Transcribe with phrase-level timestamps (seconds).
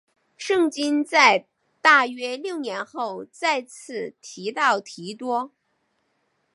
[0.35, 1.45] 圣经在
[1.79, 5.51] 大约六年后再次提到提多。